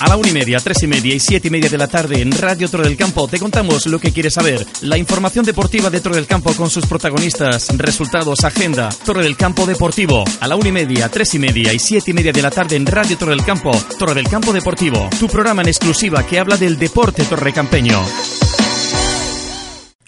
[0.00, 2.20] A la una y media, tres y media y siete y media de la tarde
[2.20, 4.64] en Radio Torre del Campo te contamos lo que quieres saber.
[4.82, 8.90] La información deportiva de Torre del Campo con sus protagonistas, resultados, agenda.
[9.04, 10.22] Torre del Campo Deportivo.
[10.40, 12.76] A la una y media, tres y media y siete y media de la tarde
[12.76, 13.72] en Radio Torre del Campo.
[13.98, 15.10] Torre del Campo Deportivo.
[15.18, 18.00] Tu programa en exclusiva que habla del deporte torrecampeño.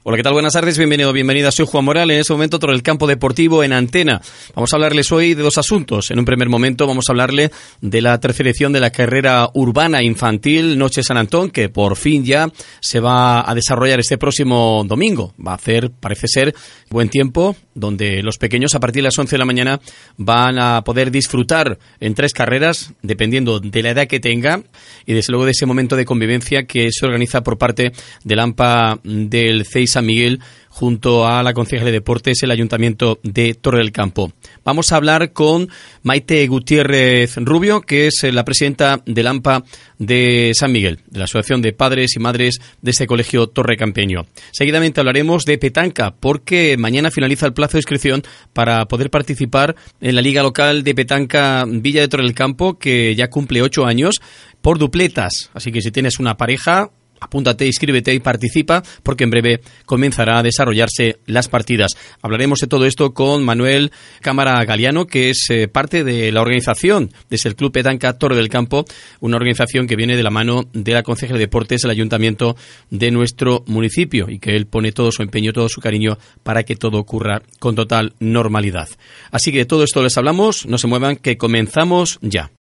[0.03, 0.33] Hola, ¿qué tal?
[0.33, 1.53] Buenas tardes, bienvenido, bienvenida.
[1.53, 2.15] Soy Juan Morales.
[2.15, 4.23] En este momento, todo el campo deportivo en antena.
[4.55, 6.11] Vamos a hablarles hoy de dos asuntos.
[6.11, 7.51] En un primer momento, vamos a hablarle
[7.83, 12.25] de la tercera edición de la carrera urbana infantil Noche San Antón, que por fin
[12.25, 15.35] ya se va a desarrollar este próximo domingo.
[15.39, 16.55] Va a hacer, parece ser,
[16.89, 19.81] buen tiempo, donde los pequeños a partir de las 11 de la mañana
[20.17, 24.63] van a poder disfrutar en tres carreras, dependiendo de la edad que tenga
[25.05, 27.93] y desde luego de ese momento de convivencia que se organiza por parte
[28.25, 30.41] del AMPA del CEIS San Miguel
[30.71, 34.33] junto a la Concejalía de Deportes, el Ayuntamiento de Torre del Campo.
[34.65, 35.69] Vamos a hablar con
[36.05, 39.65] Maite Gutiérrez Rubio, que es la presidenta del AMPA
[39.99, 44.27] de San Miguel, de la Asociación de Padres y Madres de este colegio Torre Campeño.
[44.53, 50.15] Seguidamente hablaremos de petanca, porque mañana finaliza el plazo de inscripción para poder participar en
[50.15, 54.21] la Liga Local de Petanca Villa de Torre del Campo, que ya cumple ocho años,
[54.63, 55.51] por dupletas.
[55.53, 56.91] Así que si tienes una pareja,
[57.21, 61.93] apúntate, inscríbete y participa porque en breve comenzará a desarrollarse las partidas.
[62.23, 67.13] Hablaremos de todo esto con Manuel Cámara Galeano, que es eh, parte de la organización
[67.29, 68.85] desde el Club Petanca Torre del Campo,
[69.21, 72.57] una organización que viene de la mano de la Consejería de Deportes del Ayuntamiento
[72.91, 76.77] de nuestro municipio y que él pone todo su empeño, todo su cariño para que
[76.77, 78.89] todo ocurra con total normalidad.
[79.31, 82.51] Así que de todo esto les hablamos, no se muevan, que comenzamos ya.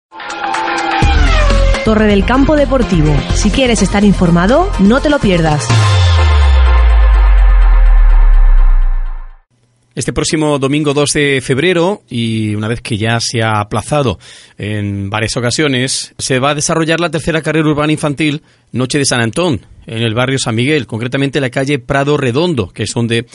[1.84, 3.14] Torre del Campo Deportivo.
[3.34, 5.66] Si quieres estar informado, no te lo pierdas.
[9.94, 14.18] Este próximo domingo 2 de febrero, y una vez que ya se ha aplazado
[14.56, 18.42] en varias ocasiones, se va a desarrollar la tercera carrera urbana infantil
[18.72, 22.68] Noche de San Antón, en el barrio San Miguel, concretamente en la calle Prado Redondo,
[22.68, 23.26] que es donde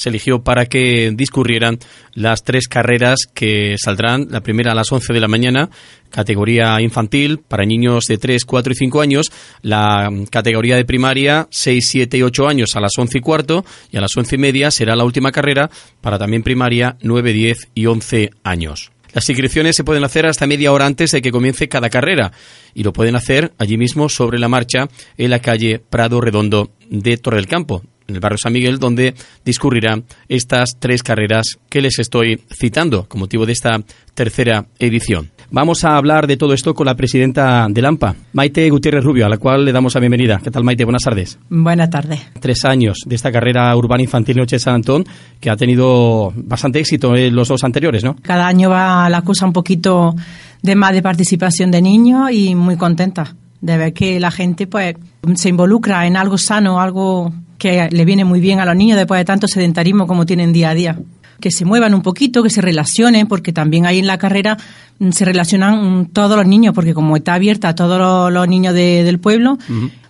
[0.00, 1.78] se eligió para que discurrieran
[2.14, 4.28] las tres carreras que saldrán.
[4.30, 5.68] La primera a las 11 de la mañana,
[6.08, 9.30] categoría infantil para niños de 3, 4 y 5 años.
[9.60, 13.64] La categoría de primaria, 6, 7 y 8 años a las 11 y cuarto.
[13.92, 17.68] Y a las 11 y media será la última carrera para también primaria, 9, 10
[17.74, 18.92] y 11 años.
[19.12, 22.32] Las inscripciones se pueden hacer hasta media hora antes de que comience cada carrera
[22.72, 27.18] y lo pueden hacer allí mismo sobre la marcha en la calle Prado Redondo de
[27.18, 31.98] Torre del Campo, en el barrio San Miguel, donde discurrirán estas tres carreras que les
[31.98, 33.80] estoy citando con motivo de esta
[34.14, 35.30] tercera edición.
[35.52, 39.28] Vamos a hablar de todo esto con la presidenta del AMPA, Maite Gutiérrez Rubio, a
[39.28, 40.40] la cual le damos la bienvenida.
[40.42, 40.84] ¿Qué tal, Maite?
[40.84, 41.38] Buenas tardes.
[41.48, 42.20] Buenas tardes.
[42.38, 45.04] Tres años de esta carrera urbana infantil Noche de San Antón,
[45.40, 48.14] que ha tenido bastante éxito en los dos anteriores, ¿no?
[48.22, 50.14] Cada año va la cosa un poquito
[50.62, 54.96] de más de participación de niños y muy contenta de ver que la gente pues
[55.34, 59.20] se involucra en algo sano, algo que le viene muy bien a los niños después
[59.20, 60.98] de tanto sedentarismo como tienen día a día.
[61.40, 64.56] Que se muevan un poquito, que se relacionen, porque también ahí en la carrera
[64.98, 68.74] mm, se relacionan mm, todos los niños, porque como está abierta a todos los, niños
[68.74, 69.58] del pueblo,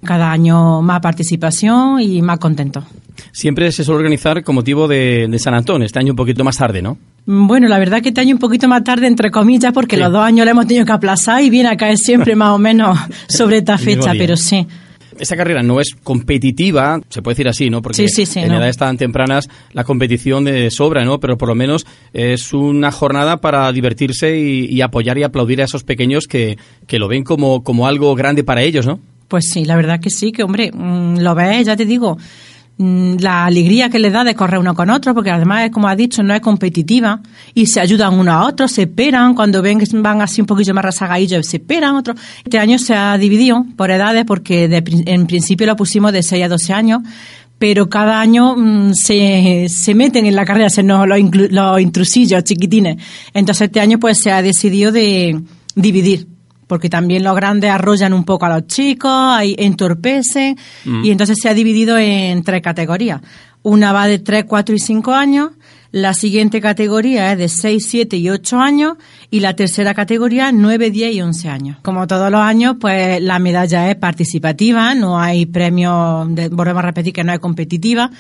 [0.05, 2.85] cada año más participación y más contentos.
[3.33, 6.83] Siempre se suele organizar con motivo de, San Antón, este año un poquito más tarde,
[6.83, 6.99] ¿no?
[7.27, 10.11] Mm, bueno, la verdad que este año un poquito más tarde, entre comillas, porque los
[10.13, 12.97] dos años lo hemos tenido que aplazar y viene a caer siempre más o menos
[13.29, 14.67] sobre esta fecha, pero sí
[15.21, 17.83] esta carrera no es competitiva, se puede decir así, ¿no?
[17.83, 21.21] Porque en edades tan tempranas la competición de sobra, ¿no?
[21.21, 25.85] Pero por lo menos es una jornada para divertirse y, apoyar y aplaudir a esos
[25.85, 28.99] pequeños que, que lo ven como, como algo grande para ellos, ¿no?
[29.29, 32.19] Pues sí, la verdad que sí, que hombre, mm, lo ves, ya te digo,
[32.81, 36.23] la alegría que le da de correr uno con otro, porque además, como ha dicho,
[36.23, 37.21] no es competitiva
[37.53, 40.73] y se ayudan uno a otro, se esperan, cuando ven que van así un poquillo
[40.73, 42.17] más rasagadillos, se esperan otros.
[42.43, 46.49] Este año se ha dividido por edades porque en principio lo pusimos de 6 a
[46.49, 47.03] 12 años,
[47.59, 51.21] pero cada año mm, se, se meten en la carrera se nos, los,
[51.51, 52.97] los intrusillos chiquitines.
[53.35, 55.39] Entonces este año pues se ha decidido de
[55.75, 56.27] dividir
[56.71, 61.05] porque también los grandes arrollan un poco a los chicos, entorpecen, mm.
[61.05, 63.21] y entonces se ha dividido en tres categorías.
[63.65, 65.51] Una va de 3, 4 y 5 años,
[65.91, 68.99] la siguiente categoría es de 6, 7 y 8 años
[69.33, 71.77] y la tercera categoría 9, 10 y 11 años.
[71.83, 77.13] Como todos los años, pues la medalla es participativa, no hay premios, volvemos a repetir
[77.13, 78.13] que no es competitiva.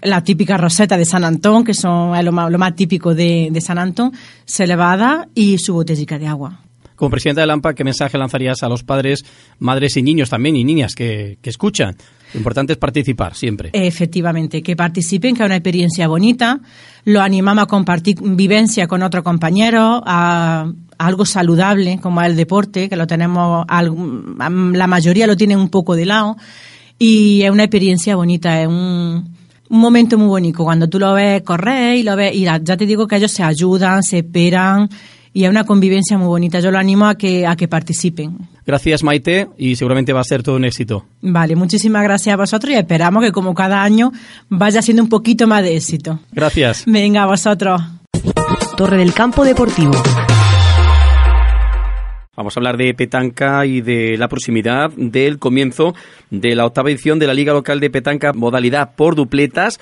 [0.00, 3.60] La típica roseta de San Antón, que son lo más, lo más típico de, de
[3.60, 4.12] San Antón,
[4.46, 6.67] se le va a dar y su botellita de agua.
[6.98, 9.24] Como presidenta de Lampa, ¿qué mensaje lanzarías a los padres,
[9.60, 11.96] madres y niños también y niñas que, que escuchan?
[12.34, 13.70] Lo importante es participar siempre.
[13.72, 16.58] Efectivamente, que participen, que es una experiencia bonita.
[17.04, 22.96] Lo animamos a compartir vivencia con otro compañero, a, algo saludable como el deporte, que
[22.96, 26.36] lo tenemos, la mayoría lo tienen un poco de lado
[26.98, 29.36] y es una experiencia bonita, es un,
[29.70, 32.84] un momento muy bonito cuando tú lo ves correr y lo ves y ya te
[32.84, 34.88] digo que ellos se ayudan, se esperan
[35.38, 36.58] y es una convivencia muy bonita.
[36.58, 38.38] Yo lo animo a que a que participen.
[38.66, 41.06] Gracias Maite y seguramente va a ser todo un éxito.
[41.22, 44.10] Vale, muchísimas gracias a vosotros y esperamos que como cada año
[44.48, 46.18] vaya siendo un poquito más de éxito.
[46.32, 46.82] Gracias.
[46.86, 47.80] Venga, a vosotros.
[48.76, 49.92] Torre del Campo Deportivo.
[52.36, 55.94] Vamos a hablar de petanca y de la proximidad del comienzo
[56.30, 59.78] de la octava edición de la Liga Local de Petanca, modalidad por dupletas.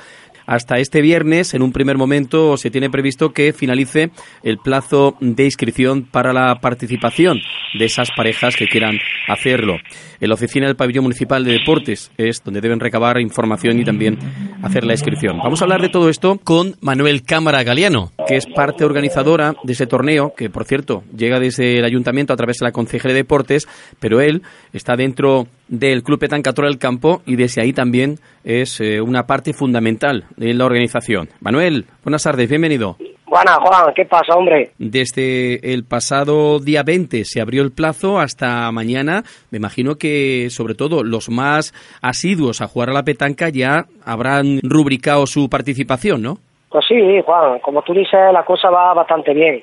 [0.46, 4.10] Hasta este viernes, en un primer momento, se tiene previsto que finalice
[4.42, 7.40] el plazo de inscripción para la participación
[7.78, 8.98] de esas parejas que quieran
[9.28, 9.76] hacerlo.
[10.20, 14.18] En la oficina del Pabellón Municipal de Deportes es donde deben recabar información y también
[14.62, 15.38] hacer la inscripción.
[15.38, 19.72] Vamos a hablar de todo esto con Manuel Cámara Galeano, que es parte organizadora de
[19.72, 23.22] ese torneo, que por cierto llega desde el ayuntamiento a través de la Concejalía de
[23.22, 23.68] Deportes,
[24.00, 29.00] pero él está dentro del Club Petanca del Campo y desde ahí también es eh,
[29.00, 31.28] una parte fundamental de la organización.
[31.40, 32.96] Manuel, buenas tardes, bienvenido.
[33.26, 34.70] Buenas, Juan, ¿qué pasa, hombre?
[34.78, 39.24] Desde el pasado día 20 se abrió el plazo hasta mañana.
[39.50, 44.60] Me imagino que, sobre todo, los más asiduos a jugar a la petanca ya habrán
[44.62, 46.38] rubricado su participación, ¿no?
[46.70, 49.60] Pues sí, Juan, como tú dices, la cosa va bastante bien.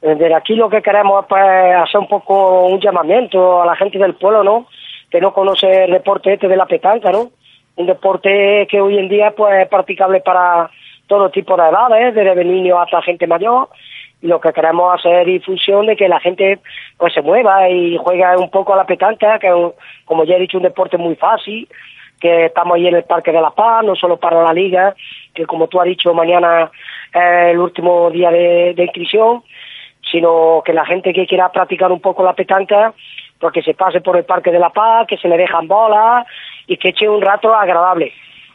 [0.00, 3.98] Desde aquí lo que queremos es pues, hacer un poco un llamamiento a la gente
[3.98, 4.66] del pueblo, ¿no?
[5.10, 7.30] Que no conoce el deporte este de la petanca, ¿no?
[7.76, 10.70] Un deporte que hoy en día pues, es practicable para
[11.06, 13.68] todo tipo de edades, desde niños hasta gente mayor,
[14.20, 16.58] lo que queremos hacer es difusión de que la gente
[16.96, 19.48] pues se mueva y juegue un poco a la petanca, que
[20.04, 21.68] como ya he dicho un deporte muy fácil,
[22.20, 24.94] que estamos ahí en el Parque de la Paz, no solo para la liga,
[25.34, 26.70] que como tú has dicho mañana
[27.14, 29.42] es el último día de, inscripción,
[30.10, 32.92] sino que la gente que quiera practicar un poco la petanca,
[33.38, 36.26] porque se pase por el Parque de la Paz, que se le dejan bolas
[36.66, 38.12] y que eche un rato agradable.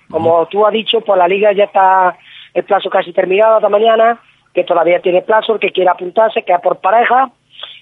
[0.09, 2.17] Como tú has dicho, pues la liga ya está
[2.53, 4.19] el plazo casi terminado hasta mañana,
[4.53, 7.31] que todavía tiene plazo, el que quiera apuntarse, queda por pareja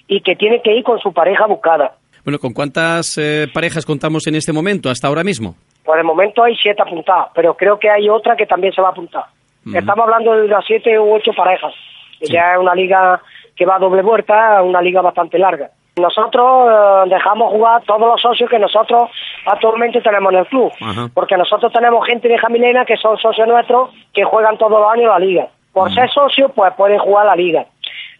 [0.08, 1.96] y que tiene que ir con su pareja buscada.
[2.24, 5.56] Bueno, ¿con cuántas eh, parejas contamos en este momento, hasta ahora mismo?
[5.84, 8.90] Por el momento hay siete apuntadas, pero creo que hay otra que también se va
[8.90, 9.26] a apuntar.
[9.66, 11.74] Estamos hablando de unas siete u ocho parejas.
[12.22, 13.22] Ya es una liga
[13.56, 15.69] que va a doble vuelta, una liga bastante larga.
[15.98, 19.09] Nosotros eh, dejamos jugar todos los socios que nosotros
[19.45, 20.71] actualmente tenemos en el club,
[21.13, 25.07] porque nosotros tenemos gente de Jamilena que son socios nuestros que juegan todos los años
[25.07, 25.48] la liga.
[25.74, 27.65] Por ser socios, pues pueden jugar la liga.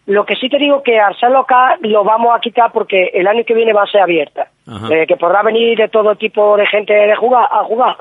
[0.06, 3.26] Lo que sí te digo que al ser local lo vamos a quitar porque el
[3.26, 4.48] año que viene va a ser abierta,
[4.90, 7.96] eh, que podrá venir de todo tipo de gente de jugar a jugar.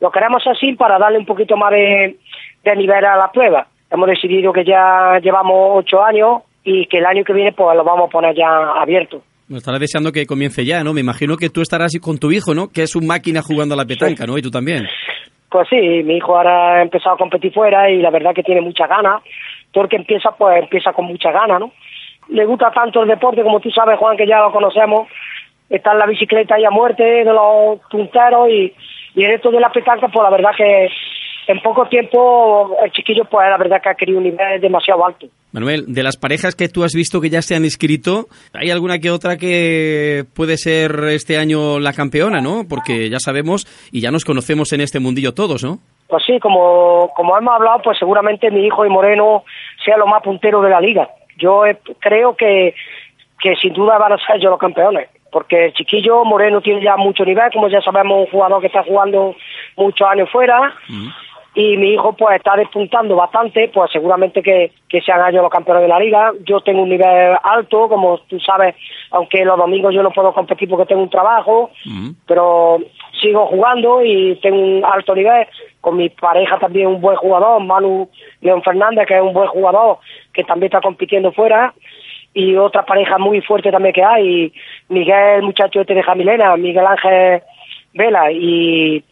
[0.00, 2.18] Lo queremos así para darle un poquito más de,
[2.62, 3.66] de nivel a la prueba.
[3.90, 7.82] Hemos decidido que ya llevamos ocho años y que el año que viene pues lo
[7.82, 8.46] vamos a poner ya
[8.78, 9.22] abierto.
[9.48, 10.92] Me estarás deseando que comience ya, ¿no?
[10.92, 12.68] Me imagino que tú estarás con tu hijo, ¿no?
[12.68, 14.36] Que es un máquina jugando a la petanca, ¿no?
[14.36, 14.86] Y tú también.
[15.50, 18.60] Pues sí, mi hijo ahora ha empezado a competir fuera y la verdad que tiene
[18.60, 19.22] mucha ganas.
[19.72, 21.72] Todo el que empieza, pues empieza con mucha ganas, ¿no?
[22.28, 25.08] Le gusta tanto el deporte, como tú sabes, Juan, que ya lo conocemos.
[25.70, 28.74] Está en la bicicleta y a muerte de los punteros y,
[29.14, 30.88] y en esto de la petanca, pues la verdad que
[31.46, 35.26] en poco tiempo el chiquillo, pues la verdad que ha querido un nivel demasiado alto.
[35.52, 38.98] Manuel, de las parejas que tú has visto que ya se han inscrito, ¿hay alguna
[38.98, 42.64] que otra que puede ser este año la campeona, no?
[42.68, 45.78] Porque ya sabemos y ya nos conocemos en este mundillo todos, ¿no?
[46.06, 49.44] Pues sí, como, como hemos hablado, pues seguramente mi hijo y Moreno
[49.84, 51.08] sea lo más puntero de la liga.
[51.38, 51.62] Yo
[51.98, 52.74] creo que,
[53.40, 56.96] que sin duda van a ser ellos los campeones porque el chiquillo Moreno tiene ya
[56.96, 59.34] mucho nivel, como ya sabemos, un jugador que está jugando
[59.76, 60.74] muchos años fuera,
[61.54, 65.82] y mi hijo pues está despuntando bastante, pues seguramente que, que sean ellos los campeones
[65.82, 66.32] de la liga.
[66.44, 68.76] Yo tengo un nivel alto, como tú sabes,
[69.10, 71.70] aunque los domingos yo no puedo competir porque tengo un trabajo,
[72.26, 72.78] pero
[73.20, 75.46] sigo jugando y tengo un alto nivel.
[75.80, 78.08] Con mi pareja también un buen jugador, Manu
[78.40, 79.98] León Fernández, que es un buen jugador,
[80.32, 81.72] que también está compitiendo fuera.
[82.34, 84.52] Y otra pareja muy fuerte también que hay,
[84.88, 87.42] Miguel, muchacho este de Jamilena, Miguel Ángel
[87.94, 89.02] Vela y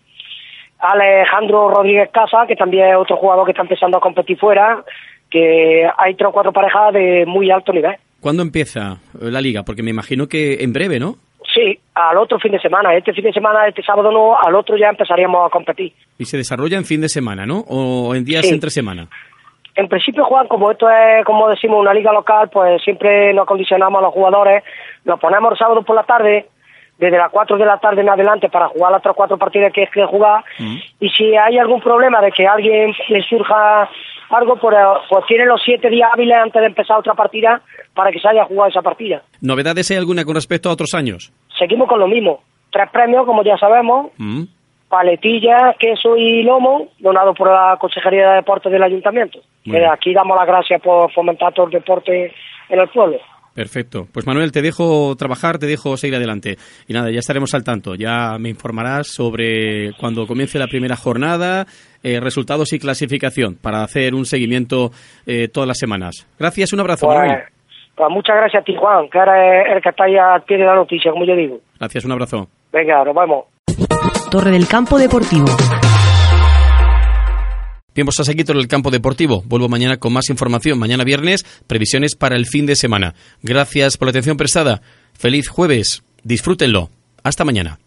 [0.79, 4.83] Alejandro Rodríguez Casa, que también es otro jugador que está empezando a competir fuera,
[5.31, 7.97] que hay tres o cuatro parejas de muy alto nivel.
[8.21, 9.63] ¿Cuándo empieza la liga?
[9.63, 11.15] Porque me imagino que en breve, ¿no?
[11.55, 12.95] Sí, al otro fin de semana.
[12.95, 15.93] Este fin de semana, este sábado no, al otro ya empezaríamos a competir.
[16.19, 17.61] Y se desarrolla en fin de semana, ¿no?
[17.69, 19.09] ¿O en días entre semana?
[19.75, 23.99] En principio, Juan, como esto es, como decimos, una liga local, pues siempre nos condicionamos
[23.99, 24.65] a los jugadores,
[25.05, 26.47] nos ponemos el sábado por la tarde,
[26.99, 29.83] desde las 4 de la tarde en adelante para jugar las otras cuatro partidas que
[29.83, 30.45] es que jugar.
[30.59, 30.77] Mm.
[31.01, 33.89] Y si hay algún problema de que alguien le surja
[34.31, 34.77] algo, pues,
[35.09, 37.61] pues tiene los siete días hábiles antes de empezar otra partida
[37.95, 39.23] para que se haya jugado esa partida.
[39.41, 41.33] ¿Novedades hay alguna con respecto a otros años?
[41.59, 42.41] Seguimos con lo mismo.
[42.71, 44.13] Tres premios, como ya sabemos.
[44.17, 44.45] Mm.
[44.89, 49.41] Paletilla, queso y lomo, donado por la Consejería de Deportes del Ayuntamiento.
[49.65, 49.91] Que bien.
[49.91, 52.33] aquí damos las gracias por fomentar todo el deporte
[52.69, 53.19] en el pueblo.
[53.57, 54.07] Perfecto.
[54.13, 56.59] Pues Manuel, te dejo trabajar, te dejo seguir adelante.
[56.87, 57.95] Y nada, ya estaremos al tanto.
[57.95, 61.67] Ya me informarás sobre cuando comience la primera jornada,
[62.03, 64.93] eh, resultados y clasificación para hacer un seguimiento
[65.27, 66.27] eh, todas las semanas.
[66.39, 67.43] Gracias, un abrazo, Pues, Manuel.
[67.95, 70.65] pues muchas gracias a ti, Juan, que eres el que está ahí al pie de
[70.67, 71.59] la noticia, como yo digo.
[71.81, 72.49] Gracias, un abrazo.
[72.71, 73.45] Venga, nos vemos.
[74.31, 75.47] Torre del Campo Deportivo.
[77.97, 79.43] Tiempo a seguir en el campo deportivo.
[79.47, 80.79] Vuelvo mañana con más información.
[80.79, 83.15] Mañana viernes, previsiones para el fin de semana.
[83.43, 84.83] Gracias por la atención prestada.
[85.15, 86.03] Feliz jueves.
[86.23, 86.91] Disfrútenlo.
[87.23, 87.79] Hasta mañana.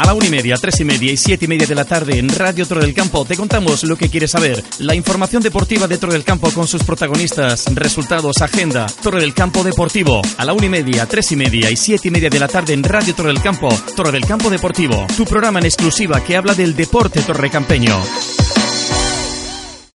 [0.00, 2.18] A la una y media, tres y media y siete y media de la tarde
[2.18, 4.64] en Radio Torre del Campo te contamos lo que quieres saber.
[4.78, 8.86] La información deportiva de del Campo con sus protagonistas, resultados, agenda.
[9.02, 10.22] Torre del Campo Deportivo.
[10.38, 12.72] A la una y media, tres y media y siete y media de la tarde
[12.72, 13.68] en Radio Torre del Campo.
[13.94, 15.06] Torre del Campo Deportivo.
[15.18, 18.00] Tu programa en exclusiva que habla del deporte torrecampeño.